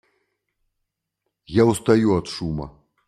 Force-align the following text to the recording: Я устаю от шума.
Я 1.45 1.63
устаю 1.67 2.15
от 2.17 2.25
шума. 2.27 2.67